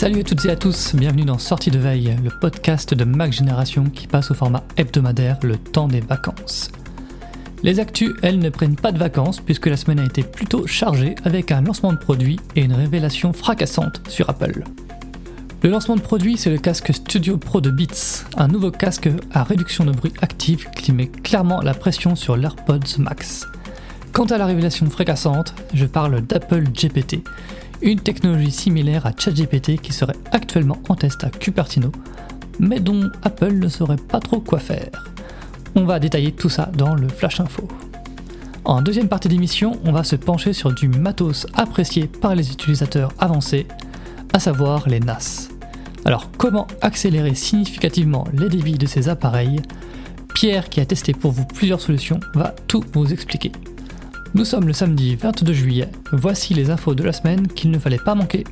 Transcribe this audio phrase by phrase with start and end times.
[0.00, 3.34] Salut à toutes et à tous, bienvenue dans Sortie de veille, le podcast de Mac
[3.34, 6.70] Génération qui passe au format hebdomadaire le temps des vacances.
[7.62, 11.16] Les actus, elles, ne prennent pas de vacances puisque la semaine a été plutôt chargée
[11.24, 14.64] avec un lancement de produit et une révélation fracassante sur Apple.
[15.62, 19.44] Le lancement de produit, c'est le casque Studio Pro de Beats, un nouveau casque à
[19.44, 23.46] réduction de bruit active qui met clairement la pression sur l'AirPods Max.
[24.14, 27.22] Quant à la révélation fracassante, je parle d'Apple GPT,
[27.82, 31.92] une technologie similaire à ChatGPT qui serait actuellement en test à Cupertino,
[32.58, 34.90] mais dont Apple ne saurait pas trop quoi faire.
[35.74, 37.66] On va détailler tout ça dans le Flash Info.
[38.64, 43.12] En deuxième partie d'émission, on va se pencher sur du matos apprécié par les utilisateurs
[43.18, 43.66] avancés,
[44.32, 45.48] à savoir les NAS.
[46.04, 49.60] Alors comment accélérer significativement les débits de ces appareils?
[50.34, 53.52] Pierre, qui a testé pour vous plusieurs solutions, va tout vous expliquer.
[54.32, 57.98] Nous sommes le samedi 22 juillet, voici les infos de la semaine qu'il ne fallait
[57.98, 58.44] pas manquer.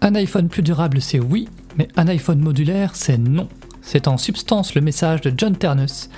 [0.00, 1.46] Un iPhone plus durable c'est oui,
[1.76, 3.48] mais un iPhone modulaire c'est non.
[3.82, 6.08] C'est en substance le message de John Ternus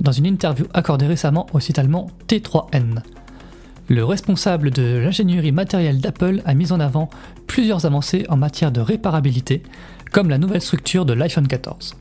[0.00, 3.02] dans une interview accordée récemment au site allemand T3N.
[3.88, 7.10] Le responsable de l'ingénierie matérielle d'Apple a mis en avant
[7.48, 9.64] plusieurs avancées en matière de réparabilité,
[10.12, 11.96] comme la nouvelle structure de l'iPhone 14.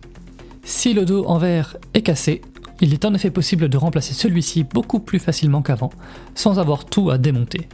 [0.64, 2.42] Si le dos en verre est cassé,
[2.82, 5.92] il est en effet possible de remplacer celui-ci beaucoup plus facilement qu'avant,
[6.36, 7.68] sans avoir tout à démonter.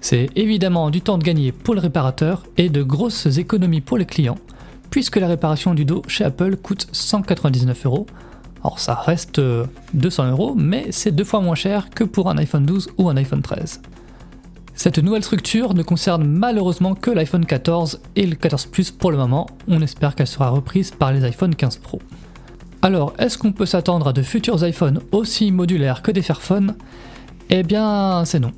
[0.00, 4.06] C'est évidemment du temps de gagner pour le réparateur et de grosses économies pour les
[4.06, 4.38] clients,
[4.90, 8.06] puisque la réparation du dos chez Apple coûte 199 euros.
[8.62, 9.40] Alors ça reste
[9.94, 13.16] 200 euros, mais c'est deux fois moins cher que pour un iPhone 12 ou un
[13.16, 13.80] iPhone 13.
[14.74, 19.16] Cette nouvelle structure ne concerne malheureusement que l'iPhone 14 et le 14 Plus pour le
[19.16, 21.98] moment, on espère qu'elle sera reprise par les iPhone 15 Pro.
[22.86, 26.76] Alors, est-ce qu'on peut s'attendre à de futurs iPhones aussi modulaires que des Fairphones
[27.50, 28.52] Eh bien, c'est non.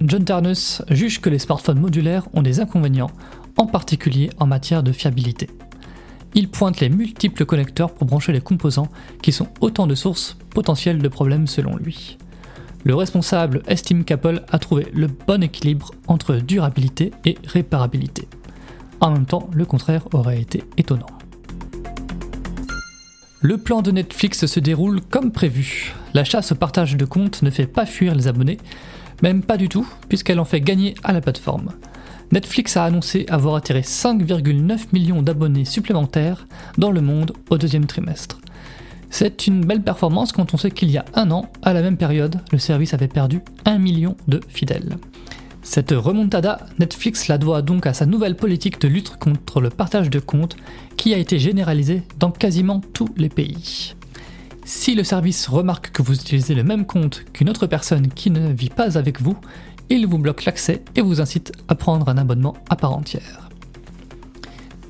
[0.00, 3.10] John Ternus juge que les smartphones modulaires ont des inconvénients,
[3.56, 5.50] en particulier en matière de fiabilité.
[6.34, 8.90] Il pointe les multiples connecteurs pour brancher les composants
[9.22, 12.16] qui sont autant de sources potentielles de problèmes selon lui.
[12.84, 18.28] Le responsable estime qu'Apple a trouvé le bon équilibre entre durabilité et réparabilité.
[19.00, 21.08] En même temps, le contraire aurait été étonnant.
[23.46, 25.92] Le plan de Netflix se déroule comme prévu.
[26.14, 28.56] La chasse au partage de comptes ne fait pas fuir les abonnés,
[29.22, 31.72] même pas du tout, puisqu'elle en fait gagner à la plateforme.
[32.32, 36.46] Netflix a annoncé avoir attiré 5,9 millions d'abonnés supplémentaires
[36.78, 38.40] dans le monde au deuxième trimestre.
[39.10, 41.98] C'est une belle performance quand on sait qu'il y a un an, à la même
[41.98, 44.96] période, le service avait perdu 1 million de fidèles.
[45.64, 50.10] Cette remontada, Netflix la doit donc à sa nouvelle politique de lutte contre le partage
[50.10, 50.56] de comptes
[50.96, 53.94] qui a été généralisée dans quasiment tous les pays.
[54.66, 58.52] Si le service remarque que vous utilisez le même compte qu'une autre personne qui ne
[58.52, 59.36] vit pas avec vous,
[59.88, 63.48] il vous bloque l'accès et vous incite à prendre un abonnement à part entière.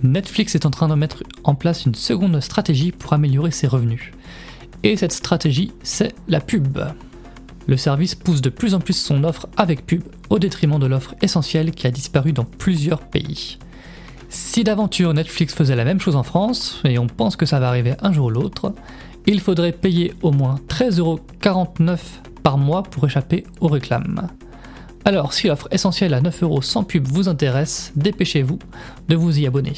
[0.03, 4.11] Netflix est en train de mettre en place une seconde stratégie pour améliorer ses revenus.
[4.83, 6.79] Et cette stratégie, c'est la pub.
[7.67, 11.15] Le service pousse de plus en plus son offre avec pub au détriment de l'offre
[11.23, 13.59] essentielle qui a disparu dans plusieurs pays.
[14.29, 17.69] Si d'aventure Netflix faisait la même chose en France, et on pense que ça va
[17.69, 18.75] arriver un jour ou l'autre,
[19.27, 21.99] il faudrait payer au moins 13,49€
[22.43, 24.29] par mois pour échapper aux réclames.
[25.07, 28.59] Alors si l'offre essentielle à 9€ sans pub vous intéresse, dépêchez-vous
[29.09, 29.75] de vous y abonner.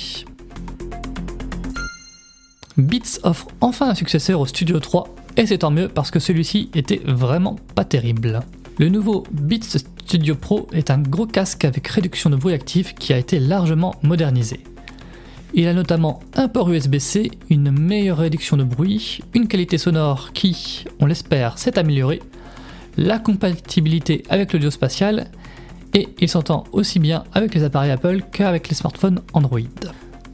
[2.77, 6.71] Beats offre enfin un successeur au Studio 3, et c'est tant mieux parce que celui-ci
[6.75, 8.41] était vraiment pas terrible.
[8.79, 13.13] Le nouveau Beats Studio Pro est un gros casque avec réduction de bruit actif qui
[13.13, 14.61] a été largement modernisé.
[15.55, 20.85] Il a notamment un port USB-C, une meilleure réduction de bruit, une qualité sonore qui,
[21.01, 22.21] on l'espère, s'est améliorée,
[22.97, 25.31] la compatibilité avec l'audio spatial,
[25.95, 29.61] et il s'entend aussi bien avec les appareils Apple qu'avec les smartphones Android.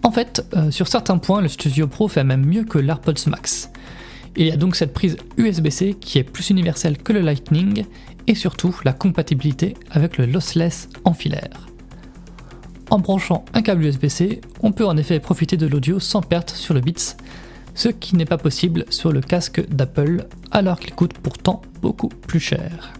[0.03, 3.71] En fait, euh, sur certains points, le Studio Pro fait même mieux que l'AirPods Max.
[4.37, 7.85] Il y a donc cette prise USB-C qui est plus universelle que le Lightning
[8.27, 11.67] et surtout la compatibilité avec le lossless en filaire.
[12.91, 16.75] En branchant un câble USB-C, on peut en effet profiter de l'audio sans perte sur
[16.75, 17.17] le Beats,
[17.75, 22.41] ce qui n'est pas possible sur le casque d'Apple alors qu'il coûte pourtant beaucoup plus
[22.41, 22.93] cher.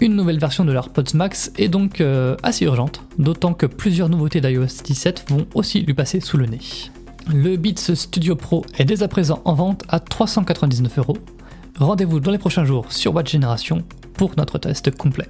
[0.00, 4.40] Une nouvelle version de l'AirPods Max est donc euh, assez urgente, d'autant que plusieurs nouveautés
[4.40, 6.60] d'iOS 17 vont aussi lui passer sous le nez.
[7.30, 11.18] Le Beats Studio Pro est dès à présent en vente à 399 euros.
[11.78, 13.84] Rendez-vous dans les prochains jours sur Watch Generation
[14.14, 15.26] pour notre test complet.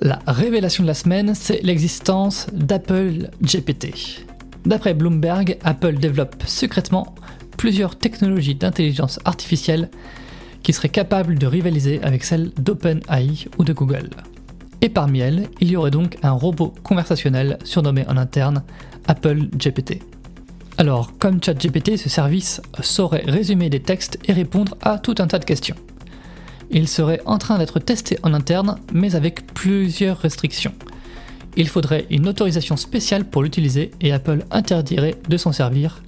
[0.00, 4.24] La révélation de la semaine, c'est l'existence d'Apple GPT.
[4.64, 7.14] D'après Bloomberg, Apple développe secrètement
[7.58, 9.90] plusieurs technologies d'intelligence artificielle
[10.62, 14.08] qui seraient capables de rivaliser avec celles d'OpenAI ou de Google.
[14.82, 18.62] Et parmi elles, il y aurait donc un robot conversationnel surnommé en interne
[19.06, 20.02] Apple GPT.
[20.78, 25.38] Alors, comme ChatGPT, ce service saurait résumer des textes et répondre à tout un tas
[25.38, 25.76] de questions
[26.70, 30.72] il serait en train d'être testé en interne, mais avec plusieurs restrictions.
[31.56, 36.02] Il faudrait une autorisation spéciale pour l'utiliser et Apple interdirait de s'en servir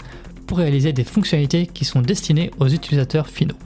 [0.46, 3.56] pour réaliser des fonctionnalités qui sont destinées aux utilisateurs finaux.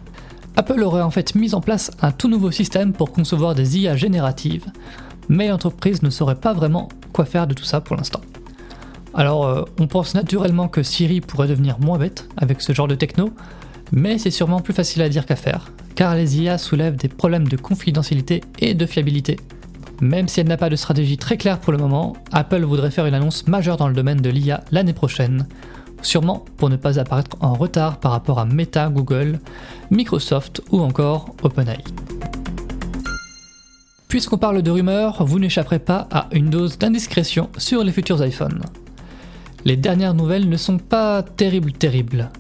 [0.57, 3.95] Apple aurait en fait mis en place un tout nouveau système pour concevoir des IA
[3.95, 4.65] génératives,
[5.29, 8.23] mais l'entreprise ne saurait pas vraiment quoi faire de tout ça pour l'instant.
[9.13, 12.95] Alors euh, on pense naturellement que Siri pourrait devenir moins bête avec ce genre de
[12.95, 13.31] techno,
[13.93, 17.49] mais c'est sûrement plus facile à dire qu'à faire, car les IA soulèvent des problèmes
[17.49, 19.39] de confidentialité et de fiabilité.
[20.01, 23.07] Même si elle n'a pas de stratégie très claire pour le moment, Apple voudrait faire
[23.07, 25.47] une annonce majeure dans le domaine de l'IA l'année prochaine,
[26.07, 29.41] sûrement pour ne pas apparaître en retard par rapport à Meta, Google,
[29.91, 31.79] Microsoft ou encore OpenAI.
[34.09, 38.63] Puisqu'on parle de rumeurs, vous n'échapperez pas à une dose d'indiscrétion sur les futurs iPhones.
[39.65, 42.31] Les dernières nouvelles ne sont pas terribles terribles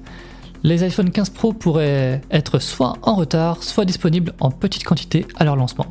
[0.66, 5.44] les iPhone 15 Pro pourraient être soit en retard, soit disponibles en petite quantité à
[5.44, 5.86] leur lancement.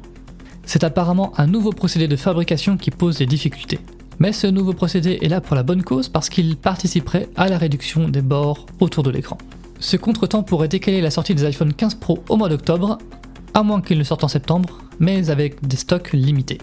[0.66, 3.80] C'est apparemment un nouveau procédé de fabrication qui pose des difficultés.
[4.20, 7.58] Mais ce nouveau procédé est là pour la bonne cause parce qu'il participerait à la
[7.58, 9.38] réduction des bords autour de l'écran.
[9.80, 12.98] Ce contretemps pourrait décaler la sortie des iPhone 15 Pro au mois d'octobre,
[13.54, 16.60] à moins qu'ils ne sortent en septembre, mais avec des stocks limités.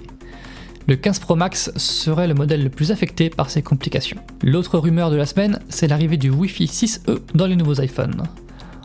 [0.88, 4.18] Le 15 Pro Max serait le modèle le plus affecté par ces complications.
[4.42, 8.22] L'autre rumeur de la semaine, c'est l'arrivée du Wi-Fi 6E dans les nouveaux iPhones.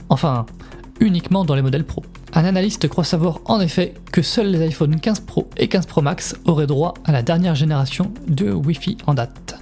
[0.09, 0.45] Enfin,
[0.99, 2.03] uniquement dans les modèles Pro.
[2.37, 6.03] Un analyste croit savoir en effet que seuls les iPhone 15 Pro et 15 Pro
[6.03, 9.59] Max auraient droit à la dernière génération de Wi-Fi en date.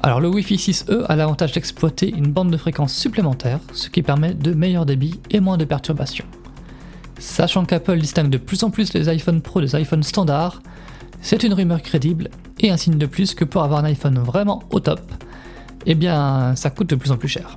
[0.00, 4.34] Alors le Wi-Fi 6E a l'avantage d'exploiter une bande de fréquence supplémentaire, ce qui permet
[4.34, 6.26] de meilleurs débits et moins de perturbations.
[7.18, 10.62] Sachant qu'Apple distingue de plus en plus les iPhone Pro des iPhones standards,
[11.22, 14.62] c'est une rumeur crédible et un signe de plus que pour avoir un iPhone vraiment
[14.70, 15.00] au top,
[15.86, 17.56] eh bien ça coûte de plus en plus cher.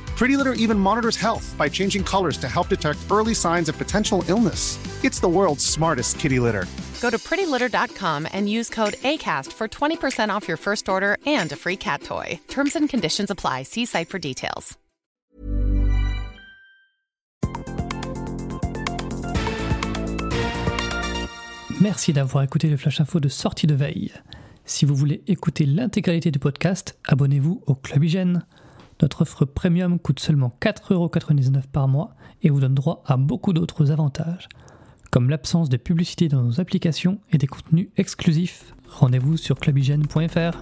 [0.21, 4.23] Pretty Litter even monitors health by changing colors to help detect early signs of potential
[4.27, 4.77] illness.
[5.03, 6.67] It's the world's smartest kitty litter.
[7.01, 11.55] Go to prettylitter.com and use code ACAST for 20% off your first order and a
[11.55, 12.39] free cat toy.
[12.49, 13.63] Terms and conditions apply.
[13.63, 14.77] See site for details.
[21.79, 24.11] Merci d'avoir écouté le Flash Info de sortie de veille.
[24.65, 28.45] Si vous voulez écouter l'intégralité du podcast, abonnez-vous au Club Hygiène.
[29.01, 33.91] Notre offre premium coûte seulement 4,99€ par mois et vous donne droit à beaucoup d'autres
[33.91, 34.47] avantages,
[35.09, 38.75] comme l'absence de publicité dans nos applications et des contenus exclusifs.
[38.89, 40.61] Rendez-vous sur clubhygiène.fr.